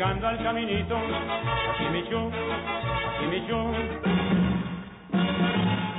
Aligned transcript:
llegando 0.00 0.28
al 0.28 0.42
caminito, 0.42 0.96
aquí 0.96 1.84
me 1.92 1.98
echó, 1.98 2.30
aquí 2.30 3.26
me 3.28 3.36
echó. 3.36 3.70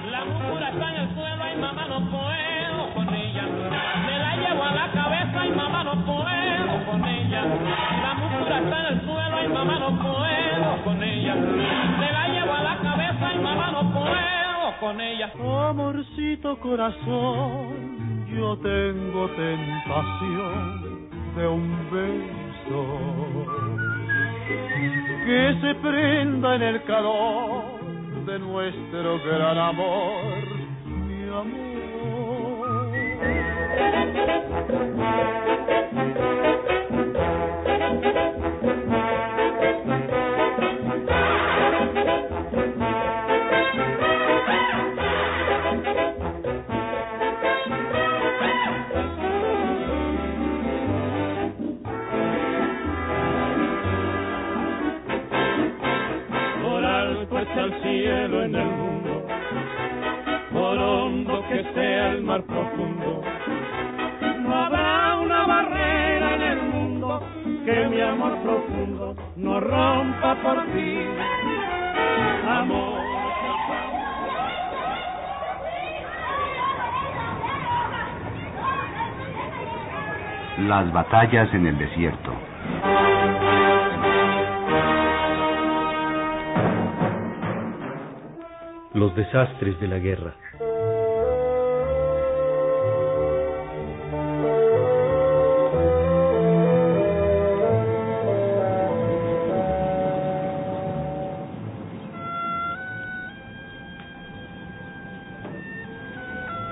La 0.09 0.25
muscula 0.25 0.69
está 0.69 0.89
en 0.89 0.95
el 1.01 1.13
suelo 1.13 1.43
y 1.53 1.59
mamá 1.61 1.85
no 1.85 2.09
puedo 2.09 2.93
con 2.95 3.13
ella. 3.13 3.43
Me 4.07 4.17
la 4.17 4.35
llevo 4.37 4.63
a 4.63 4.71
la 4.71 4.91
cabeza 4.91 5.45
y 5.45 5.51
mamá 5.51 5.83
no 5.83 6.03
puedo 6.03 6.85
con 6.87 7.05
ella. 7.05 7.45
La 8.01 8.13
muscula 8.15 8.57
está 8.57 8.79
en 8.79 8.85
el 8.87 9.01
suelo 9.05 9.43
y 9.43 9.47
mamá 9.49 9.77
no 9.77 9.89
puedo 10.01 10.83
con 10.83 11.03
ella. 11.03 11.35
Me 11.35 12.11
la 12.11 12.27
llevo 12.29 12.53
a 12.53 12.63
la 12.63 12.77
cabeza 12.79 13.33
y 13.35 13.37
mamá 13.37 13.71
no 13.71 13.93
puedo 13.93 14.79
con 14.79 14.99
ella. 14.99 15.31
Amorcito 15.69 16.59
corazón, 16.59 18.25
yo 18.35 18.57
tengo 18.57 19.29
tentación 19.29 20.91
de 21.35 21.47
un 21.47 21.91
beso 21.91 23.70
que 25.25 25.57
se 25.61 25.75
prenda 25.75 26.55
en 26.55 26.61
el 26.61 26.83
calor 26.83 27.63
de 28.25 28.39
nuestro 28.39 29.19
gran 29.23 29.57
amor, 29.57 30.43
mi 30.85 31.23
amor. 31.23 31.71
Las 80.67 80.93
batallas 80.93 81.51
en 81.55 81.65
el 81.65 81.77
desierto. 81.77 82.31
Los 88.93 89.15
desastres 89.15 89.79
de 89.79 89.87
la 89.87 89.97
guerra. 89.97 90.35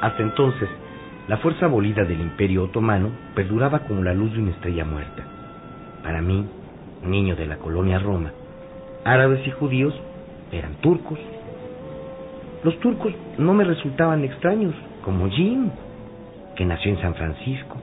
Hasta 0.02 0.22
entonces, 0.22 0.70
la 1.30 1.38
fuerza 1.38 1.68
abolida 1.68 2.06
del 2.06 2.22
Imperio 2.22 2.64
Otomano 2.64 3.12
perduraba 3.36 3.82
como 3.82 4.02
la 4.02 4.16
luz 4.16 4.34
de 4.34 4.40
una 4.40 4.50
estrella 4.50 4.84
muerta. 4.84 5.24
Para 6.02 6.24
mí, 6.24 6.44
niño 7.06 7.36
de 7.36 7.46
la 7.46 7.58
colonia 7.58 8.00
Roma, 8.00 8.32
árabes 9.06 9.46
y 9.46 9.52
judíos 9.52 9.94
eran 10.52 10.74
turcos. 10.82 11.20
Los 12.64 12.80
turcos 12.80 13.14
no 13.38 13.54
me 13.54 13.64
resultaban 13.64 14.24
extraños, 14.24 14.74
como 15.06 15.30
Jim, 15.30 15.70
que 16.56 16.66
nació 16.66 16.94
en 16.94 17.02
San 17.02 17.14
Francisco 17.14 17.78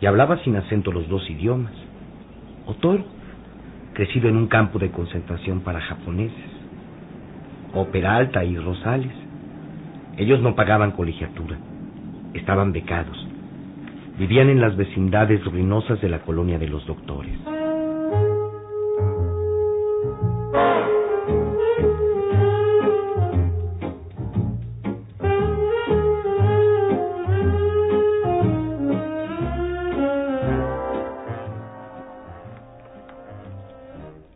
y 0.00 0.06
hablaba 0.06 0.38
sin 0.44 0.54
acento 0.54 0.92
los 0.92 1.08
dos 1.08 1.28
idiomas. 1.28 1.72
O 2.64 2.74
Toro, 2.74 3.04
crecido 3.92 4.28
en 4.28 4.36
un 4.36 4.46
campo 4.46 4.78
de 4.78 4.92
concentración 4.92 5.62
para 5.62 5.80
japoneses. 5.80 6.50
O 7.74 7.86
Peralta 7.86 8.44
y 8.44 8.56
Rosales. 8.56 9.12
Ellos 10.16 10.40
no 10.40 10.54
pagaban 10.54 10.92
colegiatura, 10.92 11.58
estaban 12.34 12.72
becados. 12.72 13.16
Vivían 14.18 14.48
en 14.48 14.60
las 14.60 14.76
vecindades 14.76 15.44
ruinosas 15.44 16.00
de 16.00 16.08
la 16.08 16.20
colonia 16.20 16.58
de 16.58 16.68
los 16.68 16.84
doctores. 16.86 17.38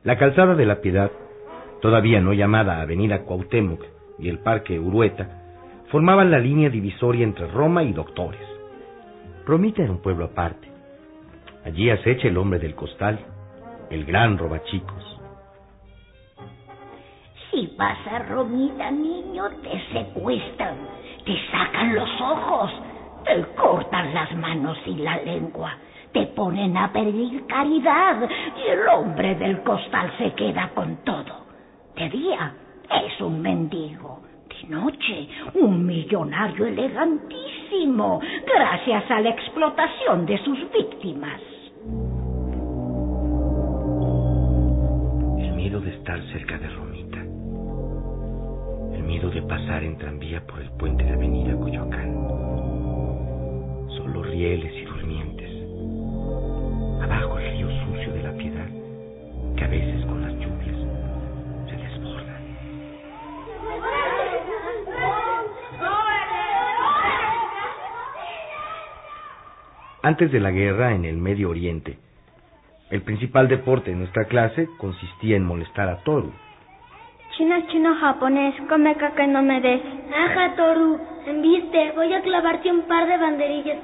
La 0.05 0.19
calzada 0.19 0.55
de 0.55 0.67
la 0.67 0.81
Piedad, 0.81 1.11
todavía 1.81 2.21
no 2.21 2.33
llamada 2.33 2.81
Avenida 2.81 3.23
Cuauhtémoc, 3.23 3.83
y 4.19 4.29
el 4.29 4.41
Parque 4.41 4.79
Urueta, 4.79 5.42
formaban 5.93 6.31
la 6.31 6.39
línea 6.39 6.71
divisoria 6.71 7.23
entre 7.23 7.47
Roma 7.49 7.83
y 7.83 7.93
Doctores. 7.93 8.41
Romita 9.45 9.83
era 9.83 9.93
un 9.93 10.01
pueblo 10.01 10.25
aparte. 10.25 10.67
Allí 11.67 11.91
acecha 11.91 12.29
el 12.29 12.39
hombre 12.39 12.59
del 12.59 12.75
costal, 12.75 13.21
el 13.91 14.07
gran 14.07 14.39
robachicos. 14.39 15.21
Si 17.51 17.75
vas 17.77 17.99
a 18.07 18.21
Romita, 18.21 18.91
niño, 18.91 19.45
te 19.63 19.79
secuestran, 19.93 20.77
te 21.27 21.37
sacan 21.51 21.95
los 21.95 22.09
ojos, 22.23 22.71
te 23.27 23.45
cortan 23.55 24.15
las 24.15 24.35
manos 24.35 24.79
y 24.87 24.95
la 24.95 25.19
lengua, 25.19 25.77
te 26.15 26.27
ponen 26.29 26.75
a 26.75 26.91
pedir 26.91 27.47
caridad 27.47 28.17
y 28.57 28.71
el 28.71 28.89
hombre 28.89 29.35
del 29.35 29.63
costal 29.63 30.11
se 30.17 30.33
queda 30.33 30.71
con 30.75 30.97
todo. 31.05 31.45
De 31.97 32.09
día 32.09 32.55
es 33.05 33.21
un 33.21 33.43
mendigo, 33.43 34.23
noche 34.69 35.29
un 35.55 35.87
millonario 35.87 36.67
elegantísimo, 36.67 38.21
gracias 38.47 39.11
a 39.11 39.21
la 39.21 39.31
explotación 39.31 40.27
de 40.27 40.39
sus 40.45 40.59
víctimas. 40.73 41.41
El 45.39 45.53
miedo 45.55 45.81
de 45.81 45.91
estar 45.95 46.21
cerca 46.33 46.59
de 46.59 46.69
Romita. 46.69 47.19
El 48.97 49.03
miedo 49.05 49.31
de 49.31 49.43
pasar 49.43 49.83
en 49.85 49.97
tranvía 49.99 50.45
por 50.47 50.61
el 50.61 50.71
puente 50.73 51.05
de 51.05 51.13
Avenida 51.13 51.57
Coyoacán. 51.57 52.13
Solo 53.97 54.23
rieles 54.23 54.73
y 54.75 54.87
Antes 70.05 70.33
de 70.33 70.41
la 70.41 70.51
guerra 70.51 70.97
en 70.97 71.05
el 71.05 71.17
Medio 71.17 71.51
Oriente, 71.51 71.97
el 72.91 73.03
principal 73.03 73.47
deporte 73.47 73.93
de 73.93 73.97
nuestra 73.97 74.25
clase 74.25 74.69
consistía 74.77 75.37
en 75.37 75.45
molestar 75.45 75.89
a 75.89 75.99
Toru. 76.03 76.33
Chino, 77.37 77.55
chino, 77.69 77.95
japonés, 78.01 78.53
come 78.69 78.97
caca 78.97 79.23
y 79.23 79.29
no 79.29 79.45
me 79.45 79.61
des. 79.61 79.81
Ajá, 80.13 80.57
Toru, 80.57 80.99
enviste, 81.25 81.93
voy 81.95 82.13
a 82.13 82.21
clavarte 82.21 82.69
un 82.73 82.83
par 82.89 83.07
de 83.07 83.17
banderillas. 83.17 83.79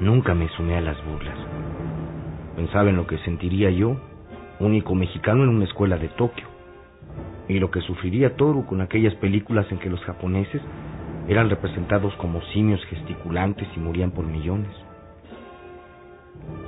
Nunca 0.00 0.32
me 0.32 0.48
sumé 0.56 0.78
a 0.78 0.80
las 0.80 0.96
burlas. 1.04 1.36
Pensaba 2.56 2.88
en 2.88 2.96
lo 2.96 3.06
que 3.06 3.18
sentiría 3.18 3.68
yo, 3.68 3.98
único 4.60 4.94
mexicano 4.94 5.42
en 5.42 5.50
una 5.50 5.64
escuela 5.64 5.96
de 5.96 6.08
Tokio, 6.08 6.46
y 7.48 7.58
lo 7.58 7.70
que 7.70 7.80
sufriría 7.82 8.36
Toru 8.36 8.64
con 8.66 8.80
aquellas 8.80 9.14
películas 9.16 9.66
en 9.70 9.78
que 9.78 9.90
los 9.90 10.00
japoneses 10.00 10.62
eran 11.28 11.50
representados 11.50 12.14
como 12.16 12.42
simios 12.52 12.84
gesticulantes 12.86 13.68
y 13.76 13.80
morían 13.80 14.10
por 14.10 14.26
millones. 14.26 14.70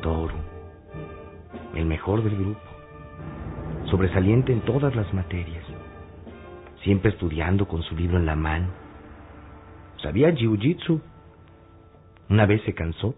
Toru, 0.03 0.37
el 1.75 1.87
mejor 1.87 2.23
del 2.23 2.37
grupo, 2.37 2.61
sobresaliente 3.91 4.53
en 4.53 4.61
todas 4.63 4.95
las 4.95 5.13
materias, 5.13 5.65
siempre 6.83 7.11
estudiando 7.11 7.67
con 7.67 7.83
su 7.83 7.97
libro 7.97 8.19
en 8.19 8.27
la 8.27 8.37
mano. 8.37 8.69
Sabía 10.03 10.31
jiu-jitsu. 10.31 11.01
Una 12.29 12.47
vez 12.47 12.63
se 12.65 12.75
cansó 12.75 13.15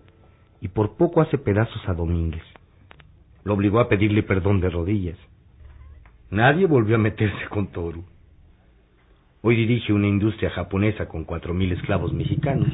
y 0.60 0.68
por 0.68 0.96
poco 0.96 1.20
hace 1.20 1.38
pedazos 1.38 1.88
a 1.88 1.94
Domínguez. 1.94 2.42
Lo 3.48 3.54
obligó 3.54 3.80
a 3.80 3.88
pedirle 3.88 4.22
perdón 4.22 4.60
de 4.60 4.68
rodillas. 4.68 5.16
Nadie 6.30 6.66
volvió 6.66 6.96
a 6.96 6.98
meterse 6.98 7.48
con 7.48 7.68
Toru. 7.68 8.04
Hoy 9.40 9.56
dirige 9.56 9.94
una 9.94 10.06
industria 10.06 10.50
japonesa 10.50 11.08
con 11.08 11.24
cuatro 11.24 11.54
mil 11.54 11.72
esclavos 11.72 12.12
mexicanos. 12.12 12.68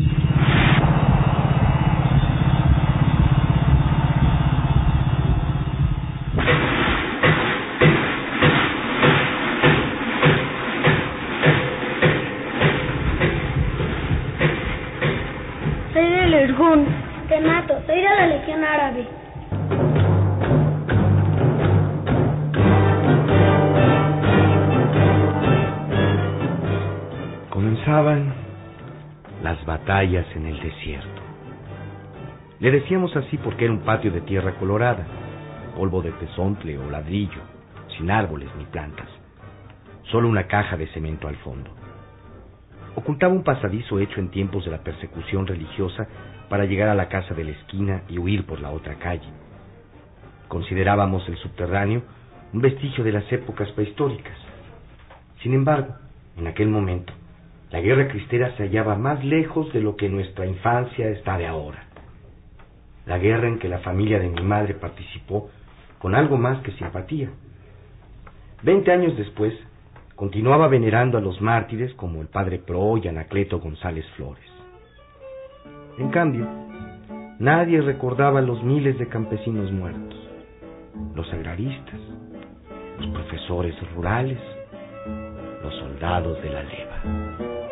Soy 15.93 16.11
del 16.11 16.35
Irgun. 16.51 16.87
Te 17.29 17.41
mato. 17.41 17.75
Soy 17.87 17.97
de 17.97 18.03
la 18.03 18.27
Legión 18.27 18.65
Árabe. 18.65 19.24
Las 29.45 29.65
batallas 29.67 30.27
en 30.35 30.47
el 30.47 30.61
desierto. 30.61 31.23
Le 32.59 32.73
decíamos 32.73 33.15
así 33.15 33.39
porque 33.39 33.67
era 33.67 33.73
un 33.73 33.85
patio 33.85 34.11
de 34.11 34.21
tierra 34.23 34.57
colorada, 34.57 35.07
polvo 35.77 36.03
de 36.03 36.11
tezontle 36.11 36.77
o 36.77 36.91
ladrillo, 36.91 37.41
sin 37.97 38.11
árboles 38.11 38.49
ni 38.59 38.65
plantas, 38.65 39.07
solo 40.11 40.29
una 40.29 40.49
caja 40.49 40.77
de 40.77 40.89
cemento 40.89 41.29
al 41.29 41.37
fondo. 41.37 41.71
Ocultaba 42.97 43.33
un 43.33 43.45
pasadizo 43.45 44.01
hecho 44.01 44.19
en 44.19 44.31
tiempos 44.31 44.65
de 44.65 44.73
la 44.73 44.83
persecución 44.83 45.47
religiosa 45.47 46.09
para 46.49 46.65
llegar 46.65 46.89
a 46.89 46.97
la 46.97 47.09
casa 47.09 47.33
de 47.33 47.45
la 47.45 47.53
esquina 47.53 48.03
y 48.09 48.19
huir 48.19 48.45
por 48.45 48.61
la 48.61 48.73
otra 48.73 48.97
calle. 48.97 49.29
Considerábamos 50.49 51.29
el 51.29 51.37
subterráneo 51.37 52.03
un 52.53 52.61
vestigio 52.61 53.05
de 53.05 53.13
las 53.13 53.33
épocas 53.33 53.71
prehistóricas. 53.71 54.37
Sin 55.45 55.55
embargo, 55.55 55.95
en 56.37 56.49
aquel 56.49 56.69
momento, 56.69 57.13
la 57.75 57.81
guerra 57.81 58.07
cristera 58.07 58.57
se 58.57 58.63
hallaba 58.63 58.95
más 58.95 59.25
lejos 59.25 59.73
de 59.73 59.81
lo 59.81 59.97
que 59.97 60.09
nuestra 60.09 60.47
infancia 60.47 61.09
está 61.09 61.37
de 61.37 61.49
ahora. 61.49 61.83
La 63.05 63.19
guerra 63.19 63.49
en 63.49 63.59
que 63.59 63.69
la 63.69 63.81
familia 63.81 64.21
de 64.21 64.29
mi 64.29 64.45
madre 64.45 64.75
participó 64.75 65.51
con 65.99 66.15
algo 66.15 66.37
más 66.37 66.63
que 66.63 66.71
simpatía. 66.71 67.31
Veinte 68.63 68.93
años 68.93 69.17
después, 69.17 69.53
continuaba 70.15 70.69
venerando 70.69 71.19
a 71.19 71.21
los 71.21 71.41
mártires 71.41 71.93
como 71.95 72.21
el 72.21 72.29
padre 72.29 72.61
Pro 72.61 72.97
y 72.97 73.09
Anacleto 73.09 73.59
González 73.59 74.07
Flores. 74.15 74.49
En 75.99 76.11
cambio, 76.11 76.47
nadie 77.41 77.81
recordaba 77.81 78.41
los 78.41 78.63
miles 78.63 78.97
de 79.01 79.09
campesinos 79.09 79.73
muertos, 79.73 80.31
los 81.17 81.29
agraristas, 81.33 81.99
los 83.01 83.09
profesores 83.09 83.75
rurales, 83.97 84.39
los 85.61 85.75
soldados 85.75 86.41
de 86.41 86.51
la 86.51 86.63
leva. 86.63 87.64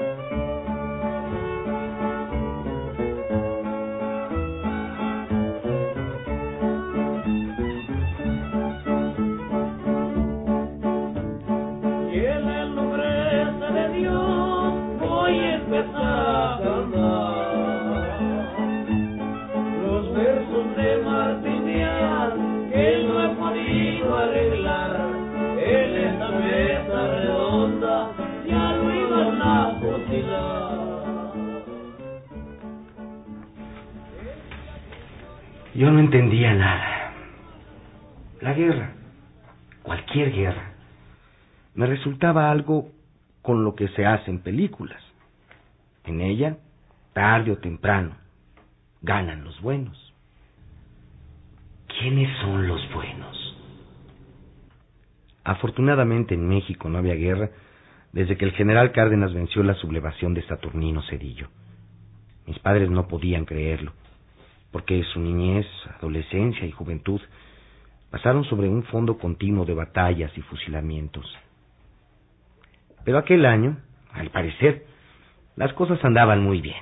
Yo 35.75 35.91
no 35.91 35.99
entendía 35.99 36.55
nada. 36.55 37.13
La 38.41 38.53
guerra, 38.53 38.93
cualquier 39.83 40.33
guerra, 40.33 40.73
me 41.75 41.87
resultaba 41.87 42.51
algo 42.51 42.91
con 43.41 43.65
lo 43.65 43.75
que 43.75 43.89
se 43.89 44.05
hace 44.05 44.31
en 44.31 44.41
películas. 44.41 45.02
En 46.05 46.21
ella, 46.21 46.59
tarde 47.13 47.53
o 47.53 47.59
temprano, 47.59 48.17
ganan 49.03 49.45
los 49.45 49.61
buenos. 49.61 50.13
¿Quiénes 51.99 52.37
son 52.39 52.67
los 52.67 52.81
buenos? 52.93 53.57
Afortunadamente 55.45 56.35
en 56.35 56.49
México 56.49 56.89
no 56.89 56.99
había 56.99 57.15
guerra 57.15 57.51
desde 58.13 58.37
que 58.37 58.45
el 58.45 58.53
general 58.53 58.93
Cárdenas 58.93 59.33
venció 59.33 59.63
la 59.63 59.75
sublevación 59.75 60.35
de 60.35 60.43
Saturnino 60.47 61.03
Cedillo. 61.03 61.49
Mis 62.47 62.59
padres 62.59 62.91
no 62.91 63.09
podían 63.09 63.45
creerlo, 63.45 63.93
porque 64.71 65.03
su 65.13 65.21
niñez, 65.21 65.67
adolescencia 65.99 66.67
y 66.67 66.73
juventud 66.73 67.21
pasaron 68.11 68.45
sobre 68.45 68.69
un 68.69 68.85
fondo 68.85 69.17
continuo 69.19 69.65
de 69.65 69.75
batallas 69.75 70.37
y 70.37 70.43
fusilamientos. 70.43 71.25
Pero 73.05 73.19
aquel 73.19 73.47
año, 73.47 73.79
al 74.13 74.31
parecer, 74.31 74.85
las 75.57 75.73
cosas 75.75 76.03
andaban 76.05 76.43
muy 76.43 76.61
bien. 76.61 76.77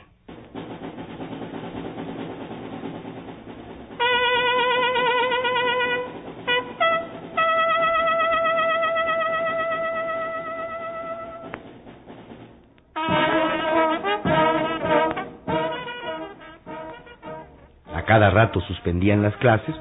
A 17.94 18.02
cada 18.06 18.30
rato 18.30 18.60
suspendían 18.62 19.22
las 19.22 19.36
clases 19.36 19.74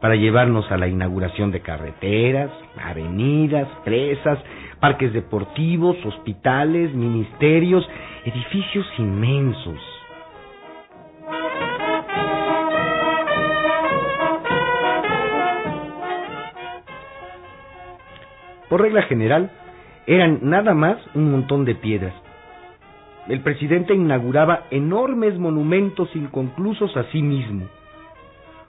para 0.00 0.16
llevarnos 0.16 0.70
a 0.70 0.76
la 0.76 0.86
inauguración 0.86 1.50
de 1.50 1.60
carreteras, 1.60 2.50
avenidas, 2.82 3.68
presas, 3.84 4.38
parques 4.84 5.14
deportivos, 5.14 5.96
hospitales, 6.04 6.92
ministerios, 6.92 7.88
edificios 8.26 8.86
inmensos. 8.98 9.80
Por 18.68 18.82
regla 18.82 19.00
general, 19.04 19.50
eran 20.06 20.40
nada 20.42 20.74
más 20.74 20.98
un 21.14 21.30
montón 21.30 21.64
de 21.64 21.76
piedras. 21.76 22.12
El 23.26 23.40
presidente 23.40 23.94
inauguraba 23.94 24.64
enormes 24.70 25.38
monumentos 25.38 26.14
inconclusos 26.14 26.94
a 26.98 27.04
sí 27.04 27.22
mismo. 27.22 27.68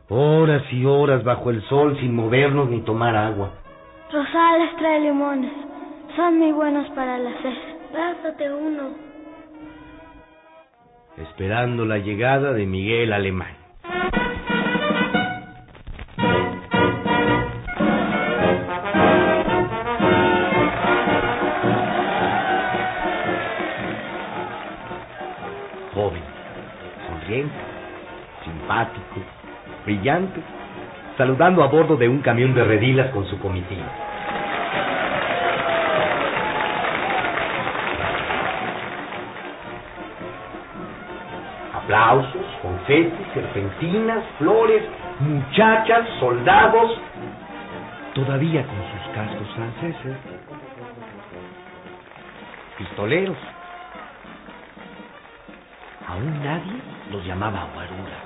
Horas 0.07 0.63
y 0.71 0.85
horas 0.85 1.25
bajo 1.25 1.49
el 1.49 1.61
sol 1.63 1.97
sin 1.99 2.15
movernos 2.15 2.69
ni 2.69 2.79
tomar 2.83 3.17
agua. 3.17 3.51
Rosales 4.13 4.77
trae 4.77 5.01
limones. 5.01 5.64
Son 6.15 6.39
muy 6.39 6.53
buenos 6.53 6.87
para 6.91 7.17
la 7.17 7.29
sed. 7.41 7.53
Pásate 7.91 8.49
uno. 8.49 8.95
Esperando 11.17 11.83
la 11.83 11.97
llegada 11.97 12.53
de 12.53 12.65
Miguel 12.65 13.11
Alemán. 13.11 13.53
Joven, 25.93 26.23
sonriente, 27.09 27.53
simpático, 28.45 29.03
brillante, 29.83 30.41
saludando 31.17 31.61
a 31.61 31.67
bordo 31.67 31.97
de 31.97 32.07
un 32.07 32.21
camión 32.21 32.53
de 32.53 32.63
redilas 32.63 33.11
con 33.11 33.25
su 33.27 33.37
comitiva. 33.39 34.14
Aplausos, 41.85 42.45
confetis, 42.63 43.27
serpentinas, 43.35 44.23
flores, 44.39 44.81
muchachas, 45.19 46.07
soldados, 46.19 46.99
todavía 48.15 48.65
con 48.65 48.75
sus 48.75 49.13
cascos 49.13 49.47
franceses, 49.55 50.17
pistoleros. 52.79 53.37
Aún 56.07 56.43
nadie 56.43 56.81
los 57.11 57.23
llamaba 57.23 57.67
guaruras. 57.75 58.25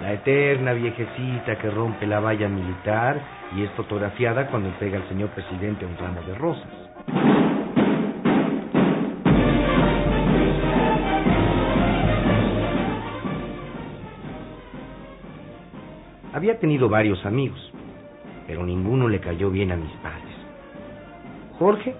La 0.00 0.14
eterna 0.14 0.72
viejecita 0.72 1.58
que 1.58 1.70
rompe 1.70 2.06
la 2.06 2.20
valla 2.20 2.48
militar 2.48 3.20
y 3.54 3.64
es 3.64 3.70
fotografiada 3.72 4.46
cuando 4.46 4.70
entrega 4.70 4.96
al 4.96 5.08
señor 5.10 5.28
presidente 5.30 5.84
un 5.84 5.98
ramo 5.98 6.22
de 6.22 6.34
rosas. 6.34 6.89
Había 16.40 16.58
tenido 16.58 16.88
varios 16.88 17.26
amigos, 17.26 17.60
pero 18.46 18.64
ninguno 18.64 19.08
le 19.08 19.20
cayó 19.20 19.50
bien 19.50 19.72
a 19.72 19.76
mis 19.76 19.90
padres. 19.96 20.34
Jorge, 21.58 21.94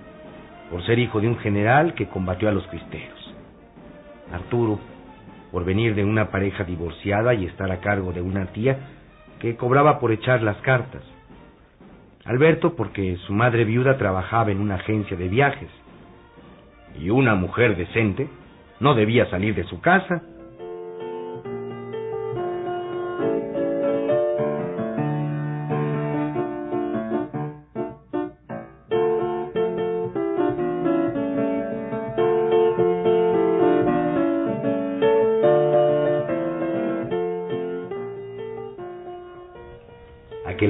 por 0.71 0.83
ser 0.87 0.99
hijo 0.99 1.21
de 1.21 1.29
un 1.29 1.37
general 1.41 1.93
que 1.93 2.09
combatió 2.09 2.49
a 2.49 2.53
los 2.53 2.67
cristeros. 2.69 3.35
Arturo, 4.33 4.81
por 5.53 5.67
venir 5.67 5.95
de 5.95 6.05
una 6.05 6.31
pareja 6.31 6.65
divorciada 6.65 7.35
y 7.35 7.45
estar 7.45 7.71
a 7.71 7.81
cargo 7.81 8.15
de 8.15 8.23
una 8.23 8.47
tía 8.47 8.79
que 9.41 9.57
cobraba 9.57 10.01
por 10.01 10.11
echar 10.11 10.41
las 10.41 10.57
cartas. 10.63 11.03
Alberto, 12.25 12.77
porque 12.77 13.19
su 13.27 13.35
madre 13.35 13.67
viuda 13.67 13.99
trabajaba 13.99 14.51
en 14.51 14.61
una 14.61 14.77
agencia 14.77 15.19
de 15.19 15.29
viajes. 15.29 15.69
Y 16.99 17.11
una 17.11 17.35
mujer 17.35 17.77
decente 17.77 18.27
no 18.79 18.95
debía 18.95 19.29
salir 19.29 19.55
de 19.55 19.65
su 19.65 19.83
casa 19.83 20.23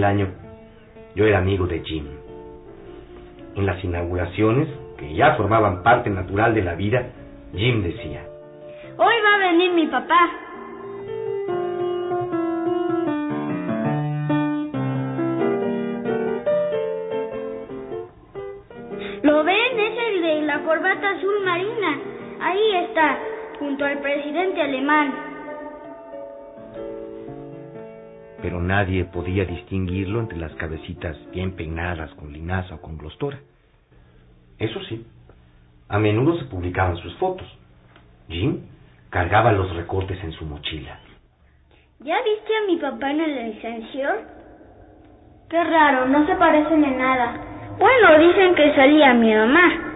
Año 0.04 0.28
yo 1.14 1.26
era 1.26 1.38
amigo 1.38 1.66
de 1.66 1.80
Jim. 1.80 2.06
En 3.56 3.66
las 3.66 3.82
inauguraciones, 3.82 4.68
que 4.96 5.14
ya 5.14 5.34
formaban 5.34 5.82
parte 5.82 6.08
natural 6.08 6.54
de 6.54 6.62
la 6.62 6.74
vida, 6.74 7.06
Jim 7.54 7.82
decía, 7.82 8.24
Hoy 8.96 9.14
va 9.24 9.34
a 9.34 9.38
venir 9.50 9.72
mi 9.72 9.86
papá. 9.86 10.30
¿Lo 19.22 19.44
ven? 19.44 19.80
Es 19.80 19.98
el 20.08 20.22
de 20.22 20.42
la 20.42 20.60
corbata 20.60 21.10
azul 21.10 21.44
marina. 21.44 21.98
Ahí 22.40 22.76
está, 22.84 23.18
junto 23.58 23.84
al 23.84 23.98
presidente 23.98 24.62
alemán. 24.62 25.19
Pero 28.50 28.60
nadie 28.60 29.04
podía 29.04 29.44
distinguirlo 29.44 30.18
entre 30.18 30.36
las 30.36 30.52
cabecitas 30.56 31.16
bien 31.30 31.52
peinadas 31.52 32.10
con 32.14 32.32
linaza 32.32 32.74
o 32.74 32.80
con 32.80 32.98
glostora. 32.98 33.38
Eso 34.58 34.82
sí, 34.88 35.06
a 35.88 36.00
menudo 36.00 36.36
se 36.36 36.46
publicaban 36.46 36.96
sus 36.96 37.14
fotos. 37.18 37.46
Jim 38.28 38.62
cargaba 39.08 39.52
los 39.52 39.72
recortes 39.76 40.18
en 40.24 40.32
su 40.32 40.44
mochila. 40.46 40.98
¿Ya 42.00 42.16
viste 42.24 42.56
a 42.56 42.66
mi 42.66 42.76
papá 42.78 43.12
en 43.12 43.20
el 43.20 43.52
licencio? 43.52 44.08
Qué 45.48 45.62
raro, 45.62 46.08
no 46.08 46.26
se 46.26 46.34
parecen 46.34 46.82
en 46.82 46.98
nada. 46.98 47.36
Bueno, 47.78 48.18
dicen 48.18 48.56
que 48.56 48.74
salía 48.74 49.14
mi 49.14 49.32
mamá. 49.32 49.92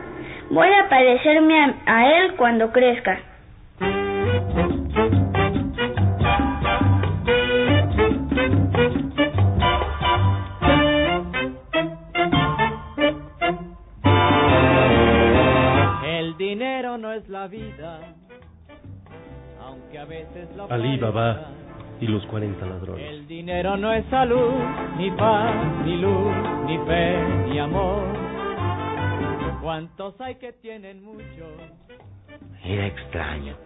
Voy 0.51 0.69
a 0.69 0.89
parecerme 0.89 1.59
a, 1.61 1.75
a 1.87 2.19
él 2.19 2.37
cuando 2.37 2.71
crezca. 2.71 3.19
Es 17.15 17.29
la 17.29 17.47
vida, 17.47 18.01
aunque 19.61 19.99
a 19.99 20.05
veces 20.05 20.49
lo 20.57 20.71
Ali 20.71 20.97
Baba 20.99 21.47
y 22.01 22.07
los 22.07 22.25
40 22.27 22.67
ladrones. 22.67 23.09
El 23.09 23.27
dinero 23.27 23.77
no 23.77 23.93
es 23.93 24.05
salud, 24.07 24.53
ni 24.99 25.11
paz, 25.13 25.55
ni 25.85 25.97
luz, 25.97 26.35
ni 26.67 26.79
fe, 26.79 27.25
ni 27.49 27.59
amor. 27.59 28.03
¿Cuántos 29.63 30.21
hay 30.21 30.35
que 30.37 30.53
tienen 30.55 31.03
mucho? 31.05 31.47
Era 32.65 32.87
extraño 32.87 33.57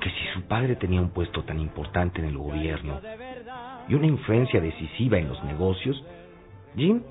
que 0.00 0.10
si 0.10 0.26
su 0.34 0.42
padre 0.42 0.76
tenía 0.76 1.00
un 1.00 1.10
puesto 1.10 1.44
tan 1.44 1.58
importante 1.60 2.20
en 2.20 2.26
el 2.26 2.36
gobierno 2.36 3.00
y 3.88 3.94
una 3.94 4.06
influencia 4.06 4.60
decisiva 4.60 5.18
en 5.18 5.28
los 5.28 5.42
negocios, 5.44 6.04
Jim 6.76 7.02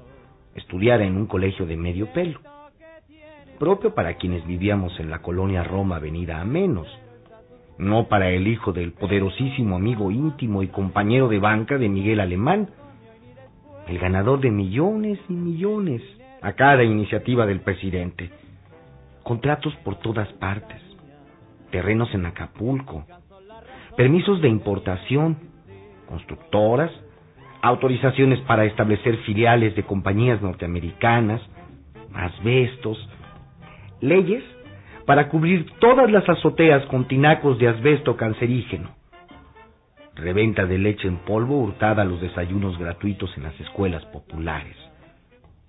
estudiara 0.53 1.03
en 1.05 1.17
un 1.17 1.25
colegio 1.25 1.65
de 1.65 1.75
medio 1.75 2.11
pelo, 2.13 2.39
propio 3.57 3.93
para 3.93 4.15
quienes 4.15 4.45
vivíamos 4.45 4.99
en 4.99 5.09
la 5.09 5.21
colonia 5.21 5.63
Roma 5.63 5.97
Avenida 5.97 6.41
a 6.41 6.45
menos, 6.45 6.87
no 7.77 8.07
para 8.07 8.29
el 8.29 8.47
hijo 8.47 8.71
del 8.71 8.93
poderosísimo 8.93 9.75
amigo 9.75 10.11
íntimo 10.11 10.63
y 10.63 10.67
compañero 10.67 11.27
de 11.27 11.39
banca 11.39 11.77
de 11.77 11.89
Miguel 11.89 12.19
Alemán, 12.19 12.69
el 13.87 13.99
ganador 13.99 14.39
de 14.39 14.51
millones 14.51 15.19
y 15.29 15.33
millones 15.33 16.01
a 16.41 16.53
cada 16.53 16.83
iniciativa 16.83 17.45
del 17.45 17.61
presidente, 17.61 18.29
contratos 19.23 19.75
por 19.83 19.97
todas 19.97 20.31
partes, 20.33 20.81
terrenos 21.71 22.13
en 22.13 22.25
Acapulco, 22.25 23.05
permisos 23.97 24.41
de 24.41 24.49
importación, 24.49 25.37
constructoras, 26.07 26.91
autorizaciones 27.61 28.39
para 28.41 28.65
establecer 28.65 29.17
filiales 29.25 29.75
de 29.75 29.83
compañías 29.83 30.41
norteamericanas, 30.41 31.41
asbestos, 32.13 32.97
leyes 34.01 34.43
para 35.05 35.29
cubrir 35.29 35.65
todas 35.79 36.11
las 36.11 36.27
azoteas 36.27 36.85
con 36.87 37.07
tinacos 37.07 37.59
de 37.59 37.67
asbesto 37.67 38.17
cancerígeno, 38.17 38.95
reventa 40.15 40.65
de 40.65 40.77
leche 40.77 41.07
en 41.07 41.17
polvo 41.17 41.59
hurtada 41.59 42.01
a 42.01 42.05
los 42.05 42.21
desayunos 42.21 42.77
gratuitos 42.77 43.35
en 43.37 43.43
las 43.43 43.59
escuelas 43.59 44.03
populares, 44.05 44.75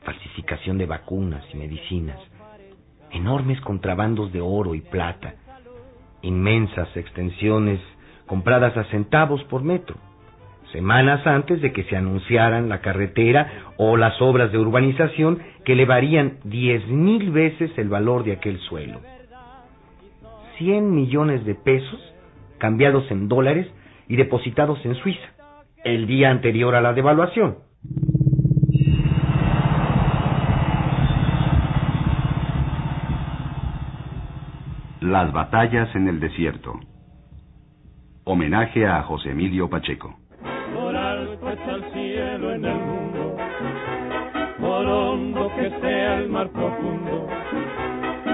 falsificación 0.04 0.78
de 0.78 0.86
vacunas 0.86 1.44
y 1.52 1.56
medicinas, 1.56 2.18
enormes 3.10 3.60
contrabandos 3.60 4.32
de 4.32 4.40
oro 4.40 4.74
y 4.74 4.80
plata, 4.80 5.34
inmensas 6.22 6.88
extensiones 6.96 7.80
compradas 8.26 8.76
a 8.76 8.84
centavos 8.84 9.42
por 9.44 9.62
metro, 9.62 9.96
semanas 10.76 11.26
antes 11.26 11.62
de 11.62 11.72
que 11.72 11.84
se 11.84 11.96
anunciaran 11.96 12.68
la 12.68 12.82
carretera 12.82 13.72
o 13.78 13.96
las 13.96 14.20
obras 14.20 14.52
de 14.52 14.58
urbanización 14.58 15.38
que 15.64 15.72
elevarían 15.72 16.36
diez 16.44 16.86
mil 16.86 17.30
veces 17.30 17.70
el 17.78 17.88
valor 17.88 18.24
de 18.24 18.32
aquel 18.32 18.58
suelo. 18.58 19.00
Cien 20.58 20.94
millones 20.94 21.46
de 21.46 21.54
pesos 21.54 21.98
cambiados 22.58 23.10
en 23.10 23.26
dólares 23.26 23.66
y 24.06 24.16
depositados 24.16 24.78
en 24.84 24.96
Suiza, 24.96 25.28
el 25.82 26.06
día 26.06 26.30
anterior 26.30 26.74
a 26.74 26.82
la 26.82 26.92
devaluación. 26.92 27.56
Las 35.00 35.32
batallas 35.32 35.88
en 35.94 36.08
el 36.08 36.20
desierto. 36.20 36.78
Homenaje 38.24 38.86
a 38.86 39.02
José 39.04 39.30
Emilio 39.30 39.70
Pacheco. 39.70 40.25
Alto 41.16 41.48
está 41.48 41.70
el 41.72 41.92
cielo 41.92 42.52
en 42.52 42.64
el 42.66 42.74
mundo, 42.74 43.36
por 44.60 44.86
hondo 44.86 45.50
que 45.56 45.70
sea 45.80 46.18
el 46.18 46.28
mar 46.28 46.46
profundo. 46.50 47.26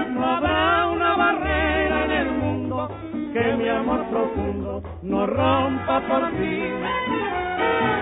No 0.09 0.25
habrá 0.25 0.87
una 0.87 1.15
barrera 1.15 2.05
en 2.05 2.11
el 2.11 2.31
mundo 2.31 2.89
que 3.31 3.55
mi 3.55 3.69
amor 3.69 4.03
profundo 4.09 4.83
no 5.01 5.25
rompa 5.25 6.01
por 6.09 6.29
ti. 6.31 6.61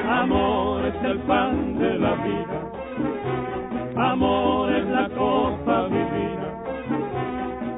Amor 0.09 0.85
es 0.87 1.03
el 1.03 1.19
pan 1.19 1.77
de 1.77 1.99
la 1.99 2.15
vida, 2.15 4.11
amor 4.11 4.71
es 4.71 4.85
la 4.87 5.09
copa 5.09 5.83
vivida. 5.89 6.49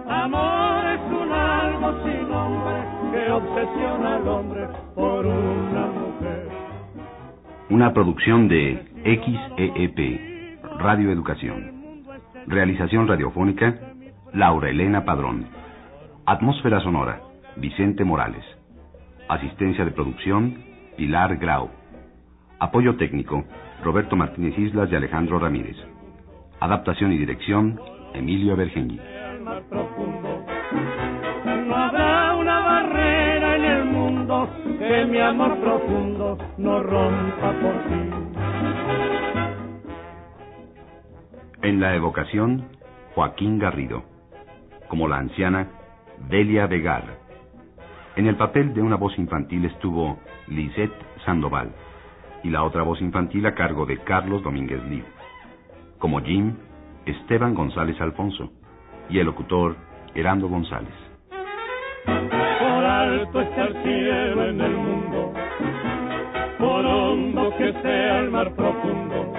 Amor 0.08 0.86
es 0.86 1.02
un 1.12 1.32
algo 1.34 2.04
sin 2.04 2.30
nombre 2.30 2.76
que 3.12 3.32
obsesiona 3.32 4.16
al 4.16 4.28
hombre 4.28 4.68
por 4.96 5.26
una. 5.26 5.93
Una 7.74 7.92
producción 7.92 8.48
de 8.50 8.86
XEEP, 9.04 10.60
Radio 10.78 11.10
Educación. 11.10 12.04
Realización 12.46 13.08
radiofónica, 13.08 13.80
Laura 14.32 14.70
Elena 14.70 15.06
Padrón. 15.06 15.48
Atmósfera 16.28 16.82
sonora, 16.82 17.20
Vicente 17.56 18.04
Morales. 18.04 18.46
Asistencia 19.28 19.86
de 19.86 19.90
producción, 19.90 20.56
Pilar 20.98 21.38
Grau. 21.38 21.72
Apoyo 22.60 22.96
técnico, 22.98 23.44
Roberto 23.84 24.16
Martínez 24.16 24.56
Islas 24.56 24.92
y 24.92 24.96
Alejandro 24.96 25.40
Ramírez. 25.40 25.78
Adaptación 26.60 27.12
y 27.12 27.18
dirección, 27.18 27.82
Emilio 28.14 28.56
Bergengui. 28.56 29.00
Mi 35.06 35.20
amor 35.20 35.58
profundo 35.60 36.38
no 36.58 36.84
rompa 36.84 37.52
por 37.62 37.74
ti. 37.88 38.24
En 41.62 41.80
la 41.80 41.96
evocación, 41.96 42.66
Joaquín 43.16 43.60
Garrido. 43.60 44.04
Como 44.88 45.08
la 45.08 45.18
anciana, 45.18 45.70
Delia 46.30 46.68
Vegar. 46.68 47.04
En 48.16 48.28
el 48.28 48.36
papel 48.36 48.74
de 48.74 48.82
una 48.82 48.96
voz 48.96 49.18
infantil 49.18 49.66
estuvo 49.66 50.20
Lisette 50.48 50.94
Sandoval. 51.26 51.72
y 52.44 52.50
la 52.50 52.64
otra 52.64 52.84
voz 52.84 53.00
infantil 53.02 53.46
a 53.46 53.56
cargo 53.56 53.86
de 53.86 54.00
Carlos 54.00 54.44
Domínguez 54.44 54.84
Lid. 54.90 55.06
Como 55.98 56.20
Jim, 56.20 56.56
Esteban 57.06 57.56
González 57.56 58.00
Alfonso 58.02 58.52
y 59.10 59.20
el 59.20 59.26
locutor 59.26 59.78
Herando 60.14 60.50
González. 60.50 60.94
Alto 63.24 63.40
está 63.40 63.64
el 63.68 63.84
cielo 63.84 64.50
en 64.50 64.60
el 64.60 64.76
mundo, 64.76 65.34
por 66.60 66.86
hondo 66.86 67.56
que 67.58 67.72
sea 67.82 68.20
el 68.20 68.30
mar 68.30 68.54
profundo, 68.54 69.34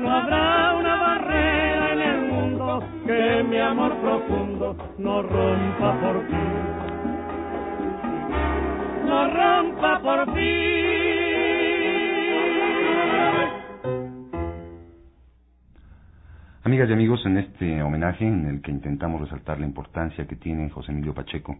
no 0.00 0.08
habrá 0.08 0.76
una 0.76 0.94
barrera 0.94 1.92
en 1.94 2.00
el 2.00 2.32
mundo 2.32 2.84
que 3.04 3.42
mi 3.42 3.58
amor 3.58 3.96
profundo 3.96 4.76
no 4.98 5.20
rompa 5.20 6.00
por 6.00 6.26
ti. 6.28 6.36
No 9.04 9.30
rompa 9.30 10.00
por 10.00 10.34
ti. 10.34 10.80
Amigas 16.62 16.88
y 16.88 16.92
amigos, 16.92 17.26
en 17.26 17.38
este 17.38 17.82
homenaje 17.82 18.24
en 18.24 18.46
el 18.46 18.62
que 18.62 18.70
intentamos 18.70 19.22
resaltar 19.22 19.58
la 19.58 19.66
importancia 19.66 20.24
que 20.28 20.36
tiene 20.36 20.70
José 20.70 20.92
Emilio 20.92 21.14
Pacheco, 21.14 21.56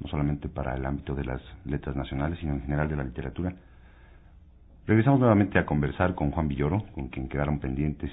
no 0.00 0.08
solamente 0.08 0.48
para 0.48 0.74
el 0.74 0.84
ámbito 0.84 1.14
de 1.14 1.24
las 1.24 1.40
letras 1.64 1.96
nacionales, 1.96 2.38
sino 2.38 2.54
en 2.54 2.62
general 2.62 2.88
de 2.88 2.96
la 2.96 3.04
literatura, 3.04 3.54
regresamos 4.86 5.20
nuevamente 5.20 5.58
a 5.58 5.66
conversar 5.66 6.14
con 6.14 6.30
Juan 6.30 6.48
Villoro, 6.48 6.84
con 6.94 7.08
quien 7.08 7.28
quedaron 7.28 7.58
pendientes 7.58 8.10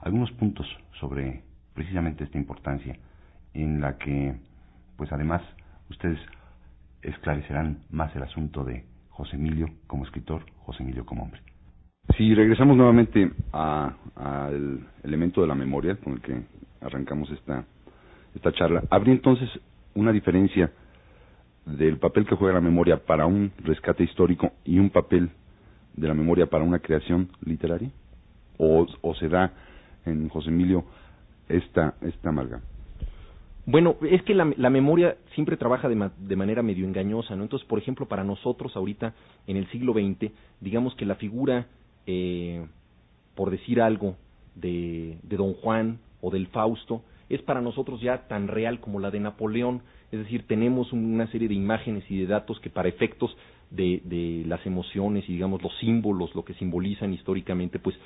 algunos 0.00 0.30
puntos 0.32 0.66
sobre 1.00 1.42
precisamente 1.74 2.24
esta 2.24 2.38
importancia, 2.38 2.96
en 3.54 3.80
la 3.80 3.98
que, 3.98 4.34
pues 4.96 5.12
además, 5.12 5.42
ustedes 5.90 6.18
esclarecerán 7.02 7.78
más 7.90 8.14
el 8.16 8.22
asunto 8.22 8.64
de 8.64 8.84
José 9.10 9.36
Emilio 9.36 9.68
como 9.86 10.04
escritor, 10.04 10.42
José 10.60 10.82
Emilio 10.82 11.04
como 11.04 11.24
hombre. 11.24 11.40
Si 12.16 12.34
regresamos 12.34 12.76
nuevamente 12.76 13.30
al 13.52 14.86
elemento 15.02 15.40
de 15.40 15.46
la 15.46 15.54
memoria 15.54 15.96
con 15.96 16.14
el 16.14 16.20
que 16.20 16.42
arrancamos 16.80 17.30
esta, 17.30 17.64
esta 18.34 18.52
charla, 18.52 18.82
¿habría 18.90 19.14
entonces 19.14 19.48
una 19.94 20.12
diferencia 20.12 20.70
del 21.66 21.98
papel 21.98 22.26
que 22.26 22.34
juega 22.34 22.54
la 22.54 22.60
memoria 22.60 22.98
para 23.04 23.26
un 23.26 23.52
rescate 23.64 24.04
histórico 24.04 24.52
y 24.64 24.78
un 24.78 24.90
papel 24.90 25.30
de 25.94 26.08
la 26.08 26.14
memoria 26.14 26.46
para 26.46 26.64
una 26.64 26.78
creación 26.78 27.28
literaria? 27.44 27.90
¿O, 28.58 28.86
se 29.18 29.28
da 29.28 29.52
en 30.06 30.28
José 30.28 30.50
Emilio 30.50 30.84
esta, 31.48 31.94
esta 32.00 32.28
amalga? 32.28 32.60
Bueno, 33.66 33.96
es 34.08 34.22
que 34.22 34.34
la, 34.34 34.52
la 34.56 34.70
memoria 34.70 35.16
siempre 35.34 35.56
trabaja 35.56 35.88
de, 35.88 35.94
ma, 35.96 36.12
de, 36.18 36.36
manera 36.36 36.62
medio 36.62 36.86
engañosa, 36.86 37.34
¿no? 37.36 37.42
Entonces, 37.42 37.66
por 37.68 37.78
ejemplo, 37.78 38.06
para 38.06 38.24
nosotros 38.24 38.76
ahorita, 38.76 39.14
en 39.46 39.56
el 39.56 39.68
siglo 39.70 39.92
XX, 39.94 40.32
digamos 40.60 40.94
que 40.96 41.06
la 41.06 41.16
figura 41.16 41.66
eh, 42.06 42.64
por 43.34 43.50
decir 43.50 43.80
algo, 43.80 44.16
de, 44.54 45.18
de 45.22 45.36
Don 45.36 45.54
Juan 45.54 45.98
o 46.20 46.30
del 46.30 46.46
Fausto, 46.48 47.02
es 47.28 47.40
para 47.42 47.60
nosotros 47.60 48.00
ya 48.00 48.28
tan 48.28 48.48
real 48.48 48.80
como 48.80 49.00
la 49.00 49.10
de 49.10 49.20
Napoleón. 49.20 49.82
Es 50.12 50.18
decir, 50.20 50.46
tenemos 50.46 50.92
una 50.92 51.26
serie 51.32 51.48
de 51.48 51.54
imágenes 51.54 52.04
y 52.08 52.18
de 52.18 52.26
datos 52.26 52.60
que 52.60 52.70
para 52.70 52.88
efectos 52.88 53.36
de, 53.70 54.02
de 54.04 54.44
las 54.46 54.64
emociones 54.66 55.24
y 55.28 55.32
digamos 55.32 55.62
los 55.62 55.72
símbolos, 55.78 56.34
lo 56.34 56.44
que 56.44 56.54
simbolizan 56.54 57.12
históricamente, 57.14 57.78
pues 57.78 57.96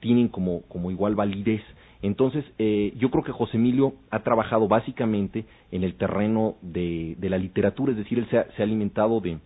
tienen 0.00 0.28
como, 0.28 0.62
igual 0.90 1.14
validez. 1.14 1.62
Entonces, 2.02 2.44
eh, 2.58 2.92
yo 2.96 3.10
creo 3.10 3.24
que 3.24 3.32
José 3.32 3.56
Emilio 3.56 3.94
ha 4.10 4.22
trabajado 4.22 4.68
básicamente 4.68 5.46
en 5.72 5.82
el 5.82 5.94
terreno 5.94 6.56
de, 6.62 7.16
de 7.18 7.30
la 7.30 7.38
literatura, 7.38 7.92
es 7.92 7.98
decir, 7.98 8.18
él 8.18 8.28
se 8.30 8.38
ha, 8.38 8.46
alimentado 8.62 9.20
de, 9.20 9.38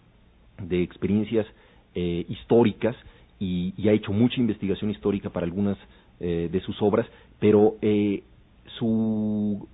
experiencias 0.83 1.47
eh, 1.95 2.27
históricas 2.29 2.95
y, 3.39 3.73
y, 3.77 3.89
ha 3.89 3.93
hecho 3.93 4.13
mucha 4.13 4.41
investigación 4.41 4.91
histórica 4.91 5.31
para 5.31 5.47
algunas 5.47 5.79
eh, 6.23 6.51
de 6.53 6.61
sus 6.61 6.83
obras, 6.83 7.07
pero 7.39 7.77
eh, 7.81 8.23
su, 8.79 9.67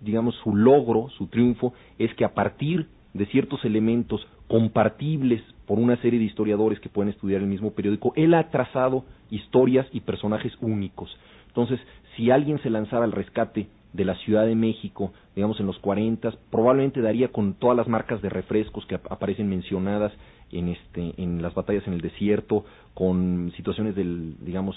digamos, 0.00 0.34
su 0.42 0.54
logro, 0.54 1.08
su 1.16 1.26
triunfo, 1.26 1.72
es 1.98 2.14
que 2.14 2.24
a 2.24 2.34
partir 2.34 2.88
de 3.14 3.26
ciertos 3.26 3.64
elementos 3.64 4.26
compartibles 4.48 5.42
por 5.66 5.78
una 5.78 5.96
serie 6.00 6.18
de 6.18 6.26
historiadores 6.26 6.78
que 6.80 6.88
pueden 6.88 7.10
estudiar 7.10 7.40
el 7.40 7.48
mismo 7.48 7.72
periódico, 7.72 8.12
él 8.16 8.34
ha 8.34 8.50
trazado 8.50 9.04
historias 9.30 9.86
y 9.92 10.00
personajes 10.00 10.52
únicos. 10.60 11.10
Entonces, 11.48 11.80
si 12.16 12.30
alguien 12.30 12.60
se 12.62 12.70
lanzara 12.70 13.04
al 13.04 13.12
rescate 13.12 13.68
de 13.92 14.04
la 14.04 14.14
Ciudad 14.16 14.46
de 14.46 14.54
México, 14.54 15.12
digamos 15.34 15.58
en 15.58 15.66
los 15.66 15.78
40, 15.78 16.34
probablemente 16.50 17.00
daría 17.00 17.28
con 17.28 17.54
todas 17.54 17.76
las 17.76 17.88
marcas 17.88 18.20
de 18.22 18.28
refrescos 18.28 18.84
que 18.86 18.96
ap 18.96 19.10
aparecen 19.10 19.48
mencionadas 19.48 20.12
en 20.52 20.68
este 20.68 21.14
en 21.16 21.42
las 21.42 21.54
batallas 21.54 21.86
en 21.86 21.94
el 21.94 22.00
desierto, 22.00 22.64
con 22.94 23.52
situaciones 23.56 23.96
del 23.96 24.36
digamos 24.44 24.76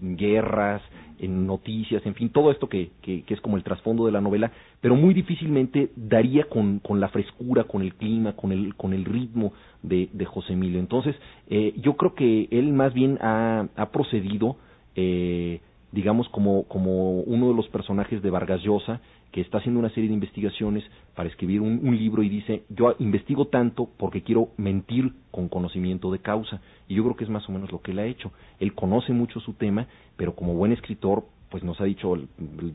guerras, 0.00 0.82
en 1.18 1.46
noticias, 1.46 2.04
en 2.06 2.14
fin, 2.14 2.28
todo 2.30 2.50
esto 2.50 2.68
que, 2.68 2.90
que, 3.00 3.22
que 3.22 3.34
es 3.34 3.40
como 3.40 3.56
el 3.56 3.62
trasfondo 3.62 4.06
de 4.06 4.12
la 4.12 4.20
novela, 4.20 4.50
pero 4.80 4.96
muy 4.96 5.14
difícilmente 5.14 5.90
daría 5.96 6.44
con, 6.48 6.80
con 6.80 7.00
la 7.00 7.08
frescura, 7.08 7.64
con 7.64 7.82
el 7.82 7.94
clima, 7.94 8.32
con 8.34 8.52
el, 8.52 8.74
con 8.74 8.92
el 8.92 9.04
ritmo 9.04 9.52
de, 9.82 10.08
de 10.12 10.24
José 10.24 10.54
Emilio. 10.54 10.80
Entonces, 10.80 11.14
eh, 11.48 11.74
yo 11.76 11.96
creo 11.96 12.14
que 12.14 12.48
él 12.50 12.72
más 12.72 12.92
bien 12.92 13.18
ha, 13.20 13.68
ha 13.76 13.90
procedido 13.90 14.56
eh, 14.96 15.60
digamos, 15.94 16.28
como, 16.30 16.64
como 16.64 17.20
uno 17.20 17.48
de 17.48 17.54
los 17.54 17.68
personajes 17.68 18.20
de 18.20 18.30
Vargas 18.30 18.60
Llosa, 18.62 19.00
que 19.34 19.40
está 19.40 19.58
haciendo 19.58 19.80
una 19.80 19.90
serie 19.90 20.06
de 20.08 20.14
investigaciones 20.14 20.84
para 21.16 21.28
escribir 21.28 21.60
un, 21.60 21.80
un, 21.82 21.98
libro 21.98 22.22
y 22.22 22.28
dice, 22.28 22.62
yo 22.68 22.94
investigo 23.00 23.48
tanto 23.48 23.88
porque 23.98 24.22
quiero 24.22 24.50
mentir 24.58 25.12
con 25.32 25.48
conocimiento 25.48 26.12
de 26.12 26.20
causa. 26.20 26.60
Y 26.86 26.94
yo 26.94 27.02
creo 27.02 27.16
que 27.16 27.24
es 27.24 27.30
más 27.30 27.48
o 27.48 27.52
menos 27.52 27.72
lo 27.72 27.82
que 27.82 27.90
él 27.90 27.98
ha 27.98 28.06
hecho. 28.06 28.30
Él 28.60 28.74
conoce 28.74 29.12
mucho 29.12 29.40
su 29.40 29.54
tema, 29.54 29.88
pero 30.16 30.36
como 30.36 30.54
buen 30.54 30.70
escritor, 30.70 31.24
pues 31.50 31.64
nos 31.64 31.80
ha 31.80 31.84
dicho, 31.84 32.14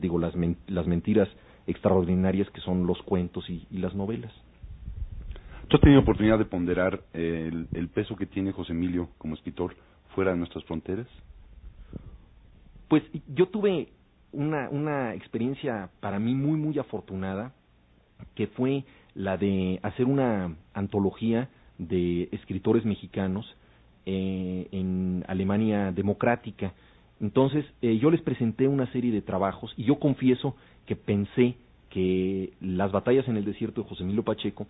digo, 0.02 0.18
las, 0.18 0.36
men 0.36 0.58
las 0.66 0.86
mentiras 0.86 1.30
extraordinarias 1.66 2.50
que 2.50 2.60
son 2.60 2.86
los 2.86 3.00
cuentos 3.04 3.48
y, 3.48 3.66
y 3.70 3.78
las 3.78 3.94
novelas. 3.94 4.32
¿Tú 5.68 5.76
has 5.78 5.80
tenido 5.80 6.02
oportunidad 6.02 6.38
de 6.38 6.44
ponderar 6.44 7.00
el, 7.14 7.68
el 7.72 7.88
peso 7.88 8.16
que 8.16 8.26
tiene 8.26 8.52
José 8.52 8.72
Emilio 8.72 9.08
como 9.16 9.34
escritor 9.34 9.74
fuera 10.14 10.32
de 10.32 10.36
nuestras 10.36 10.62
fronteras? 10.64 11.06
Pues 12.88 13.02
yo 13.34 13.48
tuve 13.48 13.88
una, 14.32 14.68
una 14.70 15.14
experiencia 15.14 15.90
para 16.00 16.18
mí 16.18 16.34
muy, 16.34 16.58
muy 16.58 16.78
afortunada, 16.78 17.52
que 18.34 18.46
fue 18.48 18.84
la 19.14 19.36
de 19.36 19.80
hacer 19.82 20.06
una 20.06 20.54
antología 20.74 21.48
de 21.78 22.28
escritores 22.32 22.84
mexicanos 22.84 23.46
eh, 24.06 24.68
en 24.72 25.24
Alemania 25.28 25.92
democrática. 25.92 26.72
Entonces, 27.20 27.64
eh, 27.82 27.98
yo 27.98 28.10
les 28.10 28.22
presenté 28.22 28.68
una 28.68 28.90
serie 28.92 29.12
de 29.12 29.22
trabajos 29.22 29.72
y 29.76 29.84
yo 29.84 29.98
confieso 29.98 30.56
que 30.86 30.96
pensé 30.96 31.56
que 31.90 32.52
las 32.60 32.92
batallas 32.92 33.28
en 33.28 33.36
el 33.36 33.44
desierto 33.44 33.82
de 33.82 33.88
José 33.88 34.04
Emilio 34.04 34.22
Pacheco 34.22 34.66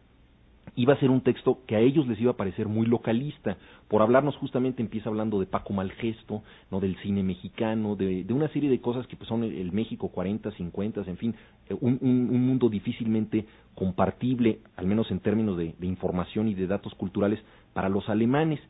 iba 0.77 0.95
a 0.95 1.01
ser 1.01 1.11
un 1.11 1.21
texto 1.21 1.61
que 1.67 1.77
a 1.77 1.81
ellos 1.81 2.07
les 2.07 2.21
iba 2.21 2.33
a 2.33 2.37
parecer 2.37 2.69
muy 2.69 2.87
localista. 2.87 3.57
Por 3.89 4.03
hablarnos 4.03 4.37
justamente 4.37 4.83
empieza 4.83 5.09
hablando 5.09 5.41
de 5.41 5.47
Paco 5.47 5.73
Malgesto, 5.73 6.43
no 6.71 6.81
del 6.81 6.97
cine 7.03 7.23
mexicano, 7.23 7.97
de, 7.97 8.25
de 8.25 8.33
una 8.33 8.49
serie 8.49 8.71
de 8.71 8.81
cosas 8.81 9.07
que 9.07 9.17
pues, 9.17 9.29
son 9.29 9.45
el, 9.45 9.73
México 9.73 10.09
40, 10.09 10.51
50, 10.53 11.03
en 11.03 11.17
fin, 11.17 11.35
un, 11.81 11.99
un, 12.01 12.31
un, 12.31 12.47
mundo 12.47 12.69
difícilmente 12.69 13.47
compartible, 13.75 14.61
al 14.77 14.87
menos 14.87 15.11
en 15.11 15.21
términos 15.21 15.57
de, 15.57 15.75
de, 15.79 15.87
información 15.87 16.49
y 16.49 16.55
de 16.55 16.67
datos 16.67 16.95
culturales, 16.95 17.41
para 17.73 17.89
los 17.89 18.09
alemanes. 18.09 18.61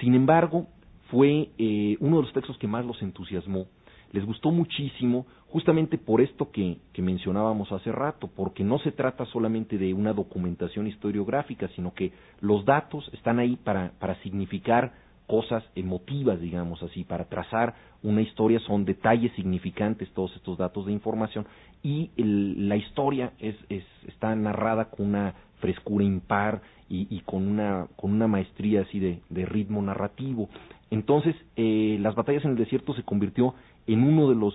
Sin 0.00 0.14
embargo, 0.14 0.66
fue 1.10 1.50
eh, 1.58 1.96
uno 2.00 2.16
de 2.16 2.22
los 2.22 2.32
textos 2.32 2.56
que 2.58 2.68
más 2.68 2.84
los 2.84 3.00
entusiasmó 3.02 3.66
les 4.12 4.24
gustó 4.24 4.50
muchísimo 4.50 5.26
justamente 5.48 5.98
por 5.98 6.20
esto 6.20 6.50
que, 6.50 6.78
que, 6.92 7.02
mencionábamos 7.02 7.72
hace 7.72 7.90
rato, 7.90 8.28
porque 8.34 8.62
no 8.62 8.78
se 8.78 8.92
trata 8.92 9.24
solamente 9.26 9.78
de 9.78 9.92
una 9.92 10.12
documentación 10.12 10.86
historiográfica, 10.86 11.68
sino 11.74 11.92
que 11.92 12.12
los 12.40 12.64
datos 12.64 13.08
están 13.12 13.38
ahí 13.38 13.56
para, 13.56 13.92
para 13.98 14.14
significar 14.22 14.92
cosas 15.26 15.62
emotivas, 15.76 16.40
digamos 16.40 16.82
así, 16.82 17.04
para 17.04 17.26
trazar 17.26 17.74
una 18.02 18.20
historia, 18.20 18.58
son 18.66 18.84
detalles 18.84 19.32
significantes 19.34 20.10
todos 20.12 20.34
estos 20.34 20.58
datos 20.58 20.86
de 20.86 20.92
información 20.92 21.46
y 21.84 22.10
el, 22.16 22.68
la 22.68 22.76
historia 22.76 23.32
es, 23.38 23.54
es, 23.68 23.84
está 24.08 24.34
narrada 24.34 24.86
con 24.86 25.06
una 25.06 25.34
frescura 25.60 26.04
impar 26.04 26.62
y, 26.88 27.06
y 27.14 27.20
con, 27.20 27.46
una, 27.46 27.86
con 27.94 28.12
una 28.12 28.26
maestría 28.26 28.82
así 28.82 28.98
de, 28.98 29.20
de 29.28 29.46
ritmo 29.46 29.80
narrativo. 29.80 30.48
Entonces, 30.90 31.36
eh, 31.54 31.96
las 32.00 32.16
batallas 32.16 32.44
en 32.44 32.52
el 32.52 32.56
desierto 32.56 32.94
se 32.94 33.04
convirtió 33.04 33.54
en 33.92 34.02
uno 34.02 34.28
de 34.28 34.34
los 34.34 34.54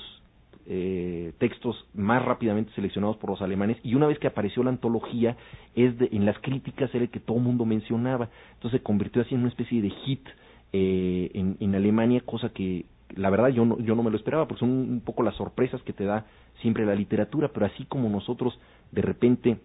eh, 0.68 1.34
textos 1.38 1.86
más 1.94 2.24
rápidamente 2.26 2.72
seleccionados 2.74 3.18
por 3.18 3.30
los 3.30 3.42
alemanes 3.42 3.78
y 3.84 3.94
una 3.94 4.08
vez 4.08 4.18
que 4.18 4.28
apareció 4.28 4.64
la 4.64 4.72
antología 4.72 5.38
es 5.76 5.98
de, 6.00 6.10
en 6.12 6.26
las 6.26 6.40
críticas 6.40 6.90
era 6.96 7.04
el 7.04 7.12
que 7.12 7.20
todo 7.20 7.38
el 7.38 7.44
mundo 7.44 7.66
mencionaba. 7.66 8.30
Entonces 8.56 8.80
se 8.80 8.84
convirtió 8.84 9.22
así 9.22 9.36
en 9.36 9.42
una 9.42 9.50
especie 9.50 9.82
de 9.82 9.90
hit 9.90 10.28
eh, 10.74 11.30
en, 11.34 11.58
en 11.60 11.76
Alemania 11.76 12.22
cosa 12.26 12.50
que 12.50 12.86
la 13.16 13.30
verdad 13.30 13.50
yo 13.50 13.66
no, 13.66 13.80
yo 13.80 13.96
no 13.96 14.04
me 14.04 14.10
lo 14.10 14.18
esperaba 14.18 14.48
porque 14.48 14.62
son 14.62 14.70
un, 14.72 15.02
poco 15.02 15.22
las 15.24 15.36
sorpresas 15.36 15.82
que 15.84 15.94
te 15.94 16.06
da 16.06 16.26
siempre 16.62 16.86
la 16.86 16.96
literatura 16.96 17.50
pero 17.54 17.68
así 17.68 17.86
como 17.86 18.10
nosotros 18.10 18.58
de 18.92 19.02
repente 19.02 19.60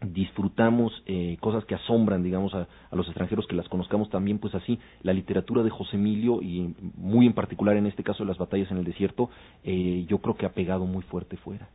disfrutamos 0.00 0.92
eh, 1.06 1.36
cosas 1.40 1.64
que 1.66 1.74
asombran, 1.74 2.22
digamos, 2.22 2.54
a, 2.54 2.66
a, 2.90 2.96
los 2.96 3.06
extranjeros 3.06 3.46
que 3.46 3.54
las 3.54 3.68
conozcamos 3.68 4.08
también, 4.10 4.38
pues 4.38 4.54
así, 4.54 4.78
la 5.02 5.12
literatura 5.12 5.62
de 5.62 5.70
José 5.70 5.96
Emilio 5.96 6.40
y 6.42 6.74
muy 6.96 7.26
en 7.26 7.34
particular 7.34 7.76
en 7.76 7.86
este 7.86 8.02
caso 8.02 8.22
de 8.24 8.28
las 8.28 8.38
batallas 8.38 8.70
en 8.70 8.78
el 8.78 8.84
desierto, 8.84 9.30
eh, 9.62 10.06
yo 10.08 10.18
creo 10.18 10.36
que 10.36 10.46
ha 10.46 10.52
pegado 10.52 10.86
muy 10.86 11.02
fuerte 11.02 11.36
fuera. 11.36 11.68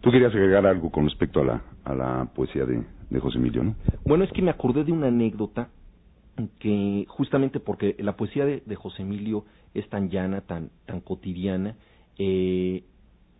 Tú 0.00 0.10
querías 0.10 0.34
agregar 0.34 0.66
algo 0.66 0.90
con 0.90 1.04
respecto 1.04 1.40
a 1.40 1.44
la, 1.44 1.62
a 1.84 1.94
la 1.94 2.28
poesía 2.34 2.64
de, 2.64 2.82
de 3.10 3.20
José 3.20 3.38
Emilio, 3.38 3.62
¿no? 3.62 3.76
Bueno, 4.04 4.24
es 4.24 4.32
que 4.32 4.42
me 4.42 4.50
acordé 4.50 4.84
de 4.84 4.92
una 4.92 5.08
anécdota 5.08 5.68
que 6.58 7.04
justamente 7.08 7.60
porque 7.60 7.96
la 7.98 8.16
poesía 8.16 8.44
de, 8.44 8.62
de 8.64 8.74
José 8.74 9.02
Emilio 9.02 9.44
es 9.74 9.88
tan 9.88 10.10
llana, 10.10 10.40
tan, 10.42 10.70
tan 10.86 11.00
cotidiana, 11.00 11.76
eh, 12.18 12.84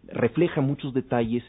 refleja 0.09 0.61
muchos 0.61 0.95
detalles 0.95 1.43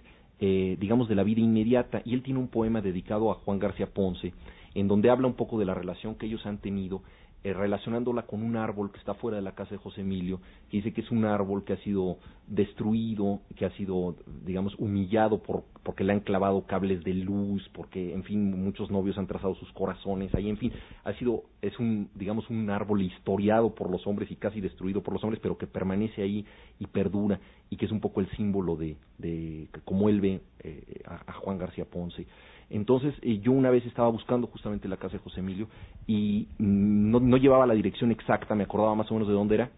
eh, 0.46 0.76
digamos, 0.78 1.08
de 1.08 1.16
la 1.16 1.24
vida 1.24 1.40
inmediata. 1.40 2.02
Y 2.04 2.14
él 2.14 2.22
tiene 2.22 2.38
un 2.38 2.50
poema 2.50 2.82
dedicado 2.82 3.32
a 3.32 3.36
Juan 3.36 3.60
García 3.60 3.88
Ponce, 3.88 4.34
en 4.76 4.90
donde 4.90 5.10
habla 5.10 5.26
un 5.26 5.36
poco 5.36 5.58
de 5.58 5.64
la 5.64 5.74
relación 5.74 6.16
que 6.16 6.26
ellos 6.26 6.46
han 6.46 6.58
tenido, 6.58 7.02
eh, 7.44 7.54
relacionándola 7.54 8.24
con 8.24 8.42
un 8.42 8.56
árbol 8.56 8.92
que 8.92 9.00
está 9.00 9.14
fuera 9.16 9.36
de 9.38 9.44
la 9.44 9.54
casa 9.54 9.72
de 9.72 9.78
José 9.78 10.02
Emilio, 10.02 10.40
que 10.70 10.78
dice 10.78 10.94
que 10.94 11.02
es 11.02 11.12
un 11.12 11.26
árbol 11.26 11.64
que 11.66 11.74
ha 11.74 11.78
sido 11.78 12.18
destruido, 12.48 13.42
que 13.56 13.66
ha 13.66 13.72
sido, 13.72 14.16
digamos, 14.46 14.74
humillado 14.78 15.44
por, 15.44 15.64
porque 15.84 16.04
le 16.04 16.14
han 16.14 16.22
clavado 16.22 16.66
cables 16.66 17.04
de 17.04 17.14
luz, 17.14 17.70
porque, 17.74 18.14
en 18.14 18.24
fin, 18.24 18.64
muchos 18.64 18.90
novios 18.92 19.18
han 19.18 19.28
trazado 19.28 19.56
sus 19.56 19.72
corazones 19.74 20.34
ahí, 20.36 20.50
en 20.50 20.58
fin, 20.58 20.72
ha 21.04 21.14
sido, 21.14 21.44
es 21.62 21.78
un, 21.80 22.10
digamos, 22.16 22.50
un 22.50 22.70
árbol 22.70 23.02
historiado 23.02 23.76
por 23.76 23.90
los 23.90 24.08
hombres 24.08 24.32
y 24.32 24.36
casi 24.36 24.62
destruido 24.62 25.04
por 25.04 25.14
los 25.14 25.24
hombres, 25.24 25.42
pero 25.42 25.58
que 25.58 25.68
permanece 25.68 26.22
ahí 26.22 26.46
y 26.80 26.88
perdura, 26.88 27.40
y 27.70 27.78
que 27.78 27.86
es 27.86 27.92
un 27.92 28.00
poco 28.00 28.22
el 28.22 28.30
símbolo 28.38 28.76
de, 28.78 28.98
de 29.18 29.68
como 29.84 30.10
él 30.10 30.22
ve 30.22 30.42
eh, 30.64 31.02
a, 31.06 31.34
Juan 31.34 31.58
García 31.58 31.86
Ponce. 31.86 32.26
Entonces, 32.70 33.14
eh, 33.22 33.40
yo 33.40 33.52
una 33.52 33.70
vez 33.70 33.86
estaba 33.86 34.10
buscando 34.10 34.48
justamente 34.48 34.88
la 34.88 34.98
casa 34.98 35.14
de 35.14 35.24
José 35.24 35.42
Emilio 35.42 35.68
y 36.08 36.48
no, 36.58 37.20
no 37.20 37.38
llevaba 37.38 37.68
la 37.68 37.74
dirección 37.74 38.12
exacta, 38.12 38.56
me 38.56 38.64
acordaba 38.64 38.96
más 38.96 39.10
o 39.12 39.14
menos 39.14 39.28
de 39.28 39.34
dónde 39.34 39.56
era, 39.56 39.72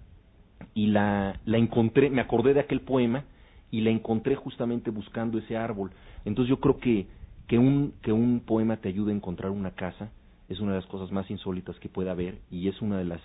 y 0.74 0.88
la, 0.88 1.40
la 1.46 1.58
encontré, 1.58 2.10
me 2.10 2.22
acordé 2.22 2.54
de 2.54 2.62
aquel 2.62 2.82
poema 2.82 3.26
y 3.72 3.82
la 3.82 3.90
encontré 3.90 4.36
justamente 4.36 4.92
buscando 4.92 5.38
ese 5.38 5.58
árbol. 5.58 5.92
Entonces 6.24 6.50
yo 6.50 6.60
creo 6.60 6.78
que, 6.78 7.08
que, 7.48 7.58
un, 7.58 7.94
que 8.02 8.12
un 8.12 8.40
poema 8.40 8.78
te 8.78 8.90
ayude 8.90 9.12
a 9.12 9.16
encontrar 9.16 9.52
una 9.52 9.72
casa 9.72 10.12
es 10.50 10.60
una 10.60 10.74
de 10.74 10.78
las 10.80 10.88
cosas 10.88 11.12
más 11.12 11.30
insólitas 11.30 11.78
que 11.80 11.90
puede 11.90 12.10
haber 12.10 12.38
y 12.52 12.68
es 12.68 12.82
una 12.82 12.98
de 12.98 13.06
las, 13.06 13.22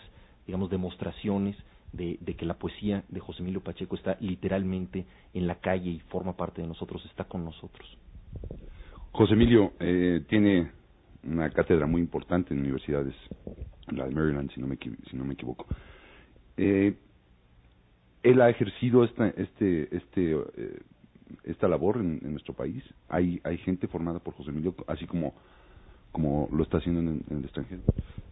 digamos, 0.47 0.71
demostraciones 0.71 1.57
de, 1.93 2.19
de, 2.21 2.35
que 2.35 2.47
la 2.47 2.55
poesía 2.55 3.05
de 3.09 3.21
José 3.21 3.43
Emilio 3.43 3.63
Pacheco 3.63 3.97
está 3.97 4.17
literalmente 4.21 5.07
en 5.35 5.47
la 5.47 5.57
calle 5.57 5.91
y 5.91 6.01
forma 6.01 6.37
parte 6.37 6.63
de 6.63 6.69
nosotros, 6.69 7.05
está 7.07 7.25
con 7.25 7.45
nosotros. 7.45 7.99
José 9.13 9.35
Emilio 9.35 9.73
eh, 9.81 10.25
tiene 10.29 10.71
una 11.25 11.51
cátedra 11.51 11.87
muy 11.87 12.01
importante 12.01 12.55
en 12.55 12.61
universidades, 12.61 13.15
la 13.89 14.07
de 14.07 14.15
Maryland, 14.15 14.51
si 14.53 14.61
no 14.61 14.67
me, 14.67 14.77
si 14.77 15.17
no 15.17 15.25
me 15.25 15.35
equivoco. 15.35 15.67
Eh, 16.57 16.95
él 18.23 18.41
ha 18.41 18.51
ejercido 18.51 19.05
esta, 19.05 19.29
este, 19.29 19.95
este, 19.97 20.33
eh, 20.33 20.81
esta 21.45 21.69
labor 21.69 21.97
en, 21.99 22.21
en, 22.23 22.33
nuestro 22.33 22.55
país. 22.55 22.83
Hay, 23.09 23.41
hay 23.45 23.59
gente 23.59 23.89
formada 23.89 24.19
por 24.21 24.35
José 24.35 24.51
Emilio, 24.51 24.75
así 24.87 25.07
como, 25.07 25.35
como 26.13 26.49
lo 26.53 26.63
está 26.63 26.79
haciendo 26.79 27.01
en, 27.01 27.23
en 27.29 27.39
el 27.39 27.45
extranjero. 27.45 27.83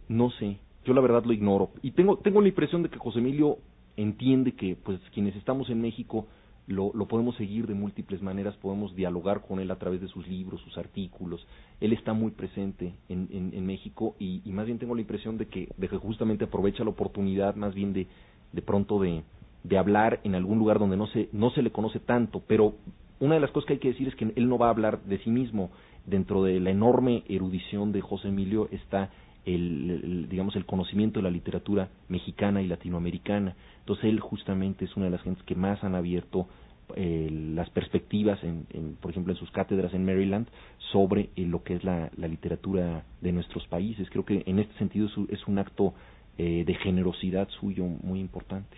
No 0.07 0.29
sé, 0.31 0.59
yo 0.85 0.93
la 0.93 1.01
verdad 1.01 1.23
lo 1.25 1.33
ignoro. 1.33 1.71
Y 1.81 1.91
tengo, 1.91 2.17
tengo 2.17 2.41
la 2.41 2.47
impresión 2.47 2.83
de 2.83 2.89
que 2.89 2.99
José 2.99 3.19
Emilio 3.19 3.57
entiende 3.97 4.53
que, 4.53 4.75
pues, 4.75 4.99
quienes 5.13 5.35
estamos 5.35 5.69
en 5.69 5.81
México 5.81 6.27
lo, 6.69 6.91
lo 6.93 7.07
podemos 7.07 7.35
seguir 7.35 7.67
de 7.67 7.73
múltiples 7.73 8.21
maneras, 8.21 8.55
podemos 8.57 8.95
dialogar 8.95 9.41
con 9.41 9.59
él 9.59 9.71
a 9.71 9.77
través 9.77 10.01
de 10.01 10.07
sus 10.07 10.27
libros, 10.27 10.61
sus 10.61 10.77
artículos. 10.77 11.45
Él 11.81 11.93
está 11.93 12.13
muy 12.13 12.31
presente 12.31 12.93
en, 13.09 13.27
en, 13.31 13.53
en 13.53 13.65
México 13.65 14.15
y, 14.19 14.41
más 14.45 14.67
bien 14.67 14.77
tengo 14.77 14.93
la 14.93 15.01
impresión 15.01 15.37
de 15.37 15.47
que, 15.47 15.69
de 15.77 15.87
que 15.87 15.97
justamente 15.97 16.45
aprovecha 16.45 16.83
la 16.83 16.91
oportunidad 16.91 17.55
más 17.55 17.73
bien 17.73 17.91
de, 17.93 18.07
de 18.53 18.61
pronto 18.61 18.99
de, 18.99 19.23
de 19.63 19.77
hablar 19.77 20.19
en 20.23 20.35
algún 20.35 20.59
lugar 20.59 20.77
donde 20.77 20.95
no 20.95 21.07
se, 21.07 21.29
no 21.33 21.49
se 21.49 21.63
le 21.63 21.71
conoce 21.71 21.99
tanto, 21.99 22.43
pero 22.47 22.75
una 23.19 23.35
de 23.35 23.41
las 23.41 23.51
cosas 23.51 23.67
que 23.67 23.73
hay 23.73 23.79
que 23.79 23.89
decir 23.89 24.07
es 24.07 24.15
que 24.15 24.31
él 24.35 24.47
no 24.47 24.57
va 24.57 24.67
a 24.67 24.71
hablar 24.71 25.01
de 25.03 25.17
sí 25.19 25.29
mismo. 25.29 25.71
Dentro 26.05 26.43
de 26.43 26.59
la 26.59 26.71
enorme 26.71 27.23
erudición 27.27 27.91
de 27.91 28.01
José 28.01 28.29
Emilio 28.29 28.69
está 28.71 29.11
el, 29.55 30.27
digamos 30.29 30.55
el 30.55 30.65
conocimiento 30.65 31.19
de 31.19 31.23
la 31.23 31.31
literatura 31.31 31.89
mexicana 32.07 32.61
y 32.61 32.67
latinoamericana. 32.67 33.55
Entonces 33.79 34.05
él 34.05 34.19
justamente 34.19 34.85
es 34.85 34.95
una 34.95 35.05
de 35.05 35.11
las 35.11 35.21
gentes 35.21 35.43
que 35.43 35.55
más 35.55 35.83
han 35.83 35.95
abierto 35.95 36.47
eh, 36.95 37.29
las 37.31 37.69
perspectivas, 37.69 38.43
en, 38.43 38.65
por 38.99 39.11
ejemplo, 39.11 39.33
en 39.33 39.39
sus 39.39 39.51
cátedras 39.51 39.93
en 39.93 40.05
Maryland, 40.05 40.47
sobre 40.91 41.29
eh, 41.35 41.45
lo 41.45 41.63
que 41.63 41.75
es 41.75 41.83
la, 41.83 42.09
literatura 42.17 43.03
de 43.21 43.31
nuestros 43.31 43.67
países. 43.67 44.09
Creo 44.09 44.25
que 44.25 44.43
en 44.45 44.59
este 44.59 44.75
sentido 44.77 45.07
es, 45.07 45.13
es 45.39 45.47
un 45.47 45.59
acto 45.59 45.93
eh, 46.37 46.63
de 46.65 46.75
generosidad 46.75 47.47
suyo 47.59 47.85
muy 47.85 48.19
importante. 48.19 48.77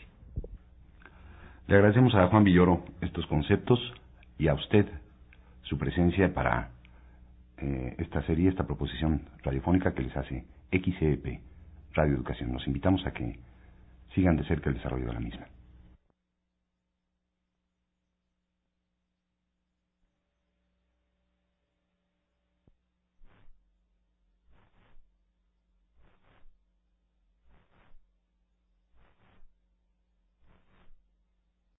Le 1.67 1.75
agradecemos 1.75 2.13
a 2.15 2.27
Juan 2.27 2.43
Villoro 2.43 2.83
estos 3.01 3.25
conceptos 3.27 3.79
y 4.37 4.47
a 4.47 4.53
usted 4.55 4.87
su 5.61 5.77
presencia 5.77 6.33
para 6.33 6.71
eh, 7.61 7.95
esta 7.99 8.23
serie, 8.23 8.49
esta 8.49 8.65
proposición 8.65 9.21
radiofónica 9.43 9.93
que 9.93 10.01
les 10.01 10.17
hace 10.17 10.43
XEP 10.71 11.41
Radio 11.93 12.15
Educación. 12.15 12.53
Los 12.53 12.65
invitamos 12.65 13.05
a 13.05 13.11
que 13.11 13.37
sigan 14.15 14.37
de 14.37 14.45
cerca 14.45 14.69
el 14.69 14.77
desarrollo 14.77 15.07
de 15.07 15.13
la 15.13 15.19
misma. 15.19 15.47